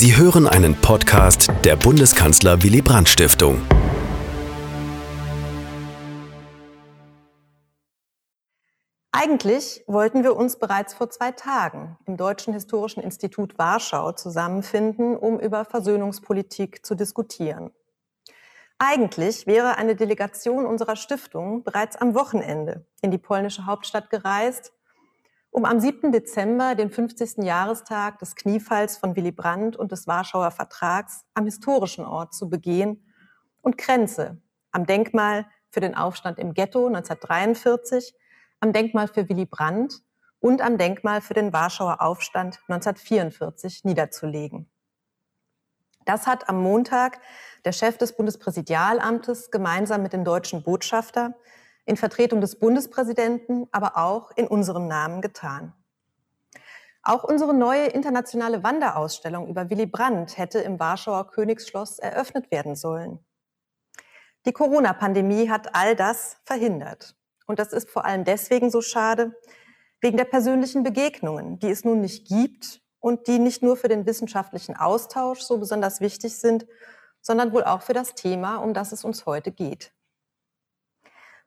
[0.00, 3.60] Sie hören einen Podcast der Bundeskanzler Willy Brandt Stiftung.
[9.10, 15.40] Eigentlich wollten wir uns bereits vor zwei Tagen im Deutschen Historischen Institut Warschau zusammenfinden, um
[15.40, 17.72] über Versöhnungspolitik zu diskutieren.
[18.78, 24.72] Eigentlich wäre eine Delegation unserer Stiftung bereits am Wochenende in die polnische Hauptstadt gereist,
[25.50, 26.12] um am 7.
[26.12, 27.44] Dezember, den 50.
[27.44, 33.04] Jahrestag des Kniefalls von Willy Brandt und des Warschauer Vertrags, am historischen Ort zu begehen
[33.62, 38.14] und Grenze am Denkmal für den Aufstand im Ghetto 1943,
[38.60, 40.02] am Denkmal für Willy Brandt
[40.40, 44.70] und am Denkmal für den Warschauer Aufstand 1944 niederzulegen.
[46.04, 47.20] Das hat am Montag
[47.64, 51.34] der Chef des Bundespräsidialamtes gemeinsam mit dem deutschen Botschafter
[51.88, 55.72] in Vertretung des Bundespräsidenten, aber auch in unserem Namen getan.
[57.02, 63.20] Auch unsere neue internationale Wanderausstellung über Willy Brandt hätte im Warschauer Königsschloss eröffnet werden sollen.
[64.44, 67.16] Die Corona-Pandemie hat all das verhindert.
[67.46, 69.32] Und das ist vor allem deswegen so schade,
[70.02, 74.04] wegen der persönlichen Begegnungen, die es nun nicht gibt und die nicht nur für den
[74.04, 76.66] wissenschaftlichen Austausch so besonders wichtig sind,
[77.22, 79.92] sondern wohl auch für das Thema, um das es uns heute geht.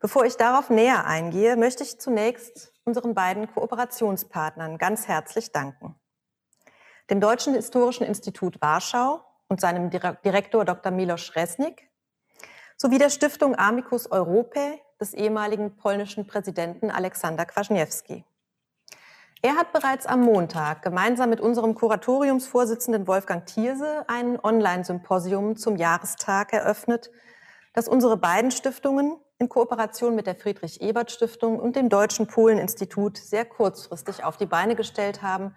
[0.02, 5.96] Bevor ich darauf näher eingehe, möchte ich zunächst unseren beiden Kooperationspartnern ganz herzlich danken.
[7.12, 10.92] Dem Deutschen Historischen Institut Warschau und seinem Direktor Dr.
[10.92, 11.88] Milos Resnik
[12.78, 18.26] sowie der Stiftung Amicus Europae des ehemaligen polnischen Präsidenten Aleksander Kwasniewski.
[19.44, 26.54] Er hat bereits am Montag gemeinsam mit unserem Kuratoriumsvorsitzenden Wolfgang Thierse ein Online-Symposium zum Jahrestag
[26.54, 27.12] eröffnet,
[27.74, 34.24] das unsere beiden Stiftungen in Kooperation mit der Friedrich-Ebert-Stiftung und dem Deutschen Polen-Institut sehr kurzfristig
[34.24, 35.56] auf die Beine gestellt haben,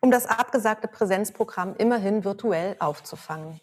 [0.00, 3.60] um das abgesagte Präsenzprogramm immerhin virtuell aufzufangen.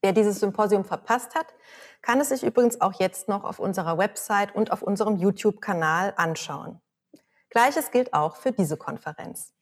[0.00, 1.46] Wer dieses Symposium verpasst hat,
[2.02, 6.80] kann es sich übrigens auch jetzt noch auf unserer Website und auf unserem YouTube-Kanal anschauen.
[7.50, 9.52] Gleiches gilt auch für diese Konferenz.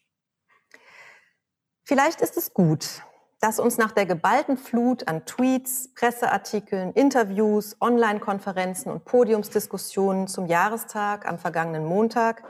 [1.85, 3.03] Vielleicht ist es gut,
[3.41, 11.27] dass uns nach der geballten Flut an Tweets, Presseartikeln, Interviews, Online-Konferenzen und Podiumsdiskussionen zum Jahrestag
[11.29, 12.43] am vergangenen Montag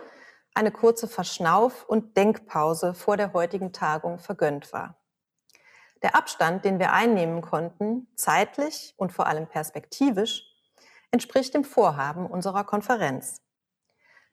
[0.54, 4.97] eine kurze Verschnauf- und Denkpause vor der heutigen Tagung vergönnt war.
[6.03, 10.44] Der Abstand, den wir einnehmen konnten, zeitlich und vor allem perspektivisch,
[11.10, 13.43] entspricht dem Vorhaben unserer Konferenz.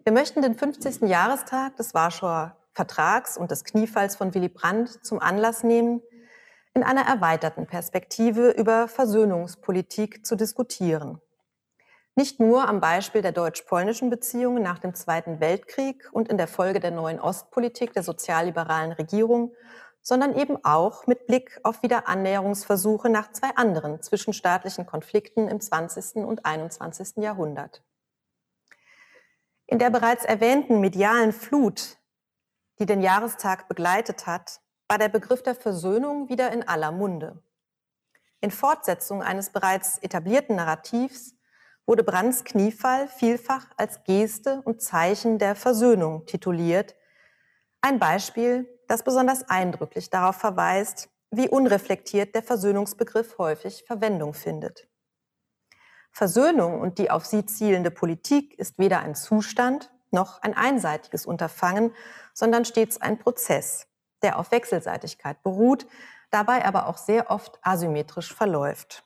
[0.03, 1.01] Wir möchten den 50.
[1.01, 6.01] Jahrestag des Warschauer Vertrags und des Kniefalls von Willy Brandt zum Anlass nehmen,
[6.75, 11.21] in einer erweiterten Perspektive über Versöhnungspolitik zu diskutieren.
[12.15, 16.79] Nicht nur am Beispiel der deutsch-polnischen Beziehungen nach dem Zweiten Weltkrieg und in der Folge
[16.81, 19.53] der neuen Ostpolitik der sozialliberalen Regierung,
[20.01, 26.25] sondern eben auch mit Blick auf Wiederannäherungsversuche nach zwei anderen zwischenstaatlichen Konflikten im 20.
[26.25, 27.17] und 21.
[27.17, 27.83] Jahrhundert.
[29.65, 31.97] In der bereits erwähnten medialen Flut,
[32.79, 37.41] die den Jahrestag begleitet hat, war der Begriff der Versöhnung wieder in aller Munde.
[38.41, 41.35] In Fortsetzung eines bereits etablierten Narrativs
[41.85, 46.95] wurde Brands Kniefall vielfach als Geste und Zeichen der Versöhnung tituliert.
[47.81, 54.87] Ein Beispiel, das besonders eindrücklich darauf verweist, wie unreflektiert der Versöhnungsbegriff häufig Verwendung findet.
[56.11, 61.93] Versöhnung und die auf sie zielende Politik ist weder ein Zustand noch ein einseitiges Unterfangen,
[62.33, 63.87] sondern stets ein Prozess,
[64.21, 65.85] der auf Wechselseitigkeit beruht,
[66.31, 69.03] dabei aber auch sehr oft asymmetrisch verläuft.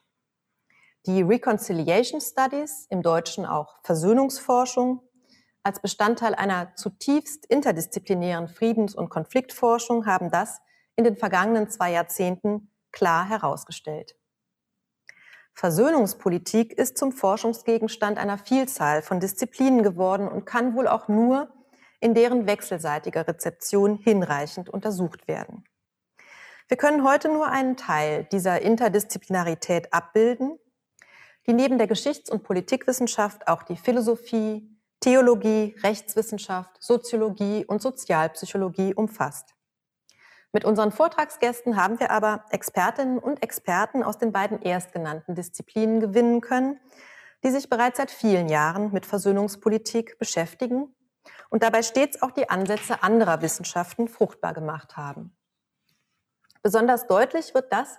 [1.06, 5.02] Die Reconciliation Studies, im Deutschen auch Versöhnungsforschung,
[5.62, 10.60] als Bestandteil einer zutiefst interdisziplinären Friedens- und Konfliktforschung haben das
[10.96, 14.16] in den vergangenen zwei Jahrzehnten klar herausgestellt.
[15.54, 21.52] Versöhnungspolitik ist zum Forschungsgegenstand einer Vielzahl von Disziplinen geworden und kann wohl auch nur
[22.00, 25.64] in deren wechselseitiger Rezeption hinreichend untersucht werden.
[26.68, 30.58] Wir können heute nur einen Teil dieser Interdisziplinarität abbilden,
[31.46, 39.54] die neben der Geschichts- und Politikwissenschaft auch die Philosophie, Theologie, Rechtswissenschaft, Soziologie und Sozialpsychologie umfasst.
[40.52, 46.40] Mit unseren Vortragsgästen haben wir aber Expertinnen und Experten aus den beiden erstgenannten Disziplinen gewinnen
[46.40, 46.78] können,
[47.42, 50.94] die sich bereits seit vielen Jahren mit Versöhnungspolitik beschäftigen
[51.50, 55.36] und dabei stets auch die Ansätze anderer Wissenschaften fruchtbar gemacht haben.
[56.62, 57.98] Besonders deutlich wird das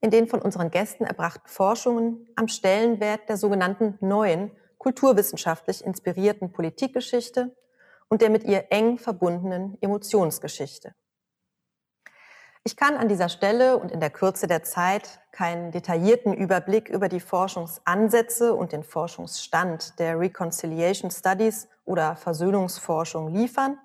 [0.00, 7.56] in den von unseren Gästen erbrachten Forschungen am Stellenwert der sogenannten neuen kulturwissenschaftlich inspirierten Politikgeschichte
[8.08, 10.94] und der mit ihr eng verbundenen Emotionsgeschichte.
[12.64, 17.08] Ich kann an dieser Stelle und in der Kürze der Zeit keinen detaillierten Überblick über
[17.08, 23.78] die Forschungsansätze und den Forschungsstand der Reconciliation Studies oder Versöhnungsforschung liefern,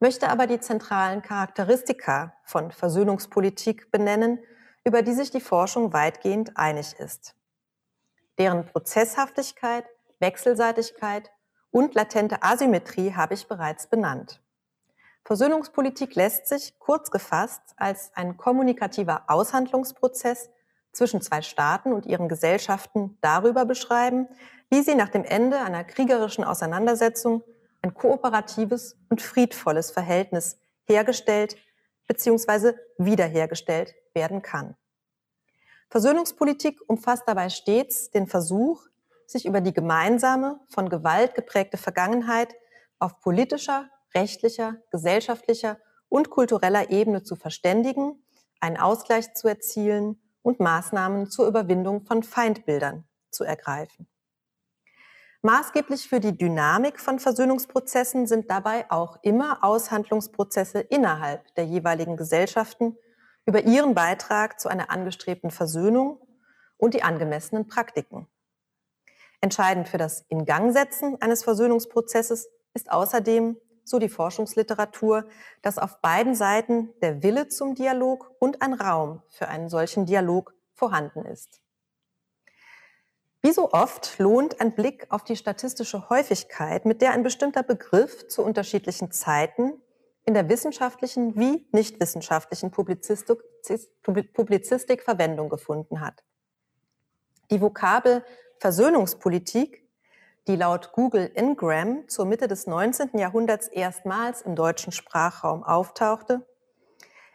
[0.00, 4.40] möchte aber die zentralen Charakteristika von Versöhnungspolitik benennen,
[4.84, 7.34] über die sich die Forschung weitgehend einig ist.
[8.38, 9.84] Deren Prozesshaftigkeit,
[10.18, 11.30] Wechselseitigkeit
[11.70, 14.40] und latente Asymmetrie habe ich bereits benannt.
[15.24, 20.50] Versöhnungspolitik lässt sich kurz gefasst als ein kommunikativer Aushandlungsprozess
[20.96, 24.28] zwischen zwei Staaten und ihren Gesellschaften darüber beschreiben,
[24.70, 27.44] wie sie nach dem Ende einer kriegerischen Auseinandersetzung
[27.82, 31.56] ein kooperatives und friedvolles Verhältnis hergestellt
[32.08, 32.72] bzw.
[32.98, 34.76] wiederhergestellt werden kann.
[35.88, 38.86] Versöhnungspolitik umfasst dabei stets den Versuch,
[39.26, 42.54] sich über die gemeinsame, von Gewalt geprägte Vergangenheit
[42.98, 45.78] auf politischer, rechtlicher, gesellschaftlicher
[46.08, 48.22] und kultureller Ebene zu verständigen,
[48.60, 54.06] einen Ausgleich zu erzielen und Maßnahmen zur Überwindung von Feindbildern zu ergreifen.
[55.42, 62.96] Maßgeblich für die Dynamik von Versöhnungsprozessen sind dabei auch immer Aushandlungsprozesse innerhalb der jeweiligen Gesellschaften
[63.44, 66.20] über ihren Beitrag zu einer angestrebten Versöhnung
[66.76, 68.28] und die angemessenen Praktiken.
[69.40, 75.24] Entscheidend für das Ingangsetzen eines Versöhnungsprozesses ist außerdem so die Forschungsliteratur,
[75.62, 80.54] dass auf beiden Seiten der Wille zum Dialog und ein Raum für einen solchen Dialog
[80.74, 81.60] vorhanden ist.
[83.42, 88.26] Wie so oft lohnt ein Blick auf die statistische Häufigkeit, mit der ein bestimmter Begriff
[88.26, 89.80] zu unterschiedlichen Zeiten
[90.24, 93.38] in der wissenschaftlichen wie nicht wissenschaftlichen Publizistik,
[94.02, 96.24] Publizistik Verwendung gefunden hat.
[97.52, 98.24] Die Vokabel
[98.58, 99.85] Versöhnungspolitik
[100.46, 103.18] die laut Google Ingram zur Mitte des 19.
[103.18, 106.46] Jahrhunderts erstmals im deutschen Sprachraum auftauchte,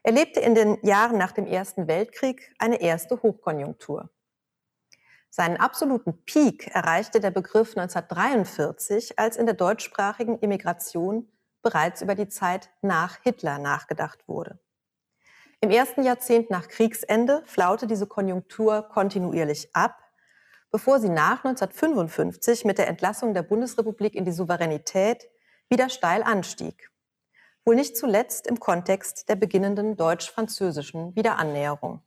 [0.04, 4.10] erlebte in den Jahren nach dem Ersten Weltkrieg eine erste Hochkonjunktur.
[5.30, 11.30] Seinen absoluten Peak erreichte der Begriff 1943, als in der deutschsprachigen Immigration
[11.62, 14.60] bereits über die Zeit nach Hitler nachgedacht wurde.
[15.62, 19.96] Im ersten Jahrzehnt nach Kriegsende flaute diese Konjunktur kontinuierlich ab
[20.72, 25.30] bevor sie nach 1955 mit der Entlassung der Bundesrepublik in die Souveränität
[25.70, 26.90] wieder steil anstieg.
[27.66, 32.02] Wohl nicht zuletzt im Kontext der beginnenden deutsch-französischen Wiederannäherung.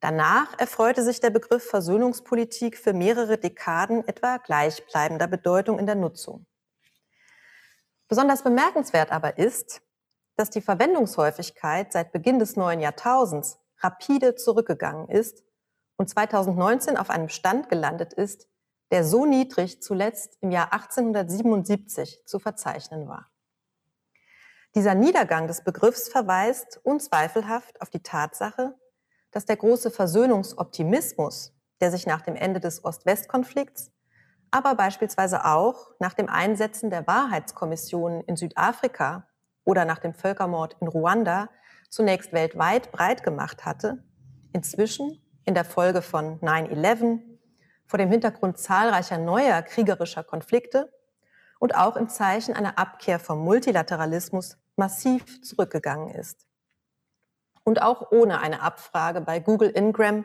[0.00, 6.46] Danach erfreute sich der Begriff Versöhnungspolitik für mehrere Dekaden etwa gleichbleibender Bedeutung in der Nutzung.
[8.06, 9.80] Besonders bemerkenswert aber ist,
[10.36, 15.42] dass die Verwendungshäufigkeit seit Beginn des neuen Jahrtausends rapide zurückgegangen ist
[15.96, 18.48] und 2019 auf einem Stand gelandet ist,
[18.90, 23.30] der so niedrig zuletzt im Jahr 1877 zu verzeichnen war.
[24.74, 28.74] Dieser Niedergang des Begriffs verweist unzweifelhaft auf die Tatsache,
[29.30, 33.92] dass der große Versöhnungsoptimismus, der sich nach dem Ende des Ost-West-Konflikts,
[34.50, 39.28] aber beispielsweise auch nach dem Einsetzen der Wahrheitskommissionen in Südafrika
[39.64, 41.48] oder nach dem Völkermord in Ruanda
[41.90, 44.04] zunächst weltweit breit gemacht hatte,
[44.52, 47.20] inzwischen in der Folge von 9-11,
[47.86, 50.92] vor dem Hintergrund zahlreicher neuer kriegerischer Konflikte
[51.58, 56.46] und auch im Zeichen einer Abkehr vom Multilateralismus massiv zurückgegangen ist.
[57.64, 60.24] Und auch ohne eine Abfrage bei Google Ingram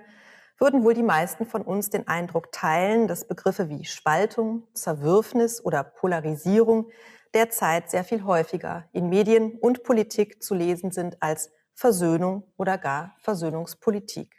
[0.58, 5.84] würden wohl die meisten von uns den Eindruck teilen, dass Begriffe wie Spaltung, Zerwürfnis oder
[5.84, 6.90] Polarisierung
[7.34, 13.16] derzeit sehr viel häufiger in Medien und Politik zu lesen sind als Versöhnung oder gar
[13.20, 14.39] Versöhnungspolitik.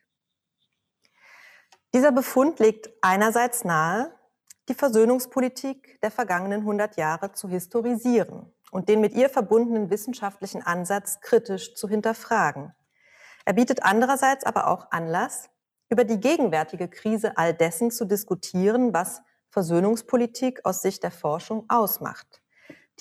[1.92, 4.14] Dieser Befund legt einerseits nahe,
[4.68, 11.20] die Versöhnungspolitik der vergangenen 100 Jahre zu historisieren und den mit ihr verbundenen wissenschaftlichen Ansatz
[11.20, 12.72] kritisch zu hinterfragen.
[13.44, 15.50] Er bietet andererseits aber auch Anlass,
[15.88, 22.40] über die gegenwärtige Krise all dessen zu diskutieren, was Versöhnungspolitik aus Sicht der Forschung ausmacht.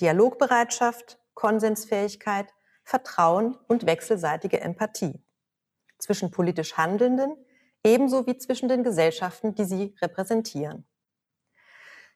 [0.00, 5.22] Dialogbereitschaft, Konsensfähigkeit, Vertrauen und wechselseitige Empathie
[5.98, 7.36] zwischen politisch Handelnden,
[7.84, 10.86] ebenso wie zwischen den Gesellschaften, die sie repräsentieren.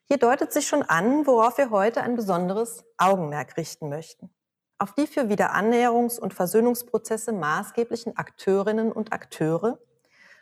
[0.07, 4.29] Hier deutet sich schon an, worauf wir heute ein besonderes Augenmerk richten möchten.
[4.77, 9.79] Auf die für Wiederannäherungs- und Versöhnungsprozesse maßgeblichen Akteurinnen und Akteure,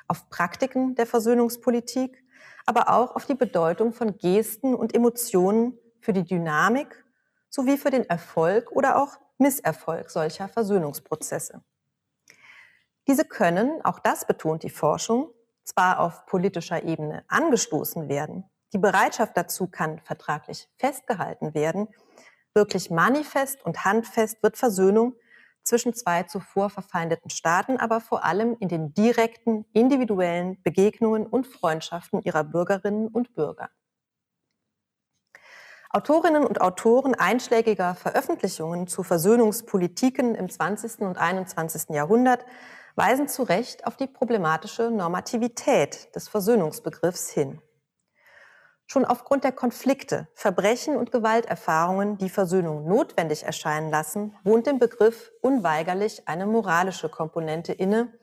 [0.07, 2.23] auf Praktiken der Versöhnungspolitik,
[2.65, 7.05] aber auch auf die Bedeutung von Gesten und Emotionen für die Dynamik
[7.49, 11.63] sowie für den Erfolg oder auch Misserfolg solcher Versöhnungsprozesse.
[13.07, 15.29] Diese können, auch das betont die Forschung,
[15.63, 21.87] zwar auf politischer Ebene angestoßen werden, die Bereitschaft dazu kann vertraglich festgehalten werden,
[22.55, 25.15] wirklich manifest und handfest wird Versöhnung
[25.63, 32.21] zwischen zwei zuvor verfeindeten Staaten, aber vor allem in den direkten, individuellen Begegnungen und Freundschaften
[32.21, 33.69] ihrer Bürgerinnen und Bürger.
[35.89, 41.01] Autorinnen und Autoren einschlägiger Veröffentlichungen zu Versöhnungspolitiken im 20.
[41.01, 41.89] und 21.
[41.89, 42.43] Jahrhundert
[42.95, 47.61] weisen zu Recht auf die problematische Normativität des Versöhnungsbegriffs hin.
[48.85, 55.31] Schon aufgrund der Konflikte, Verbrechen und Gewalterfahrungen, die Versöhnung notwendig erscheinen lassen, wohnt dem Begriff
[55.41, 58.13] unweigerlich eine moralische Komponente inne,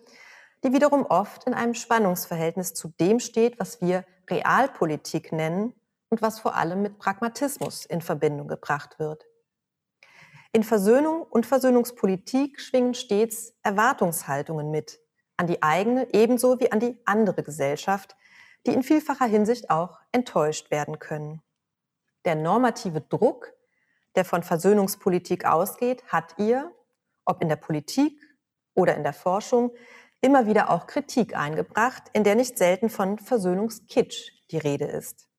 [0.62, 5.75] die wiederum oft in einem Spannungsverhältnis zu dem steht, was wir Realpolitik nennen
[6.11, 9.25] und was vor allem mit Pragmatismus in Verbindung gebracht wird.
[10.52, 14.99] In Versöhnung und Versöhnungspolitik schwingen stets Erwartungshaltungen mit,
[15.37, 18.16] an die eigene ebenso wie an die andere Gesellschaft,
[18.66, 21.40] die in vielfacher Hinsicht auch enttäuscht werden können.
[22.25, 23.52] Der normative Druck,
[24.16, 26.75] der von Versöhnungspolitik ausgeht, hat ihr,
[27.25, 28.21] ob in der Politik
[28.75, 29.71] oder in der Forschung,
[30.21, 35.30] immer wieder auch Kritik eingebracht, in der nicht selten von Versöhnungskitsch die Rede ist.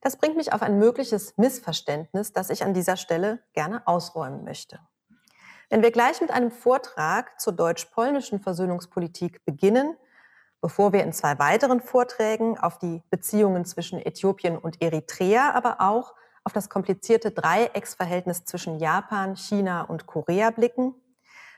[0.00, 4.80] Das bringt mich auf ein mögliches Missverständnis, das ich an dieser Stelle gerne ausräumen möchte.
[5.70, 9.96] Wenn wir gleich mit einem Vortrag zur deutsch-polnischen Versöhnungspolitik beginnen,
[10.60, 16.14] bevor wir in zwei weiteren Vorträgen auf die Beziehungen zwischen Äthiopien und Eritrea, aber auch
[16.44, 20.94] auf das komplizierte Dreiecksverhältnis zwischen Japan, China und Korea blicken,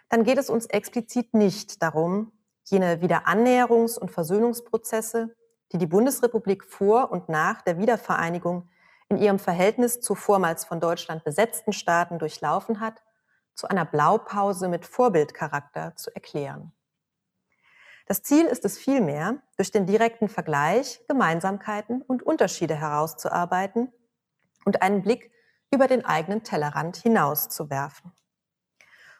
[0.09, 2.33] dann geht es uns explizit nicht darum,
[2.65, 5.37] jene Wiederannäherungs- und Versöhnungsprozesse,
[5.73, 8.69] die die Bundesrepublik vor und nach der Wiedervereinigung
[9.09, 13.03] in ihrem Verhältnis zu vormals von Deutschland besetzten Staaten durchlaufen hat,
[13.55, 16.73] zu einer Blaupause mit Vorbildcharakter zu erklären.
[18.07, 23.93] Das Ziel ist es vielmehr, durch den direkten Vergleich Gemeinsamkeiten und Unterschiede herauszuarbeiten
[24.65, 25.31] und einen Blick
[25.71, 28.13] über den eigenen Tellerrand hinaus zu werfen.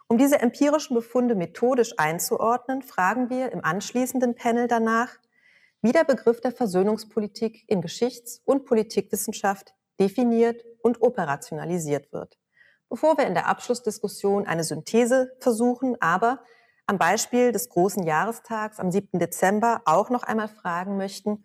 [0.09, 5.11] Um diese empirischen Befunde methodisch einzuordnen, fragen wir im anschließenden Panel danach,
[5.83, 12.39] wie der Begriff der Versöhnungspolitik in Geschichts- und Politikwissenschaft definiert und operationalisiert wird.
[12.89, 16.43] Bevor wir in der Abschlussdiskussion eine Synthese versuchen, aber
[16.87, 19.19] am Beispiel des großen Jahrestags am 7.
[19.19, 21.45] Dezember auch noch einmal fragen möchten,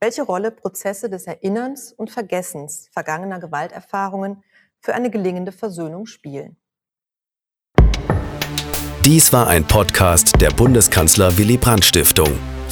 [0.00, 4.44] welche Rolle Prozesse des Erinnerns und Vergessens vergangener Gewalterfahrungen
[4.80, 6.56] für eine gelingende Versöhnung spielen.
[9.04, 12.53] Dies war ein Podcast der Bundeskanzler Willy Brandt Stiftung.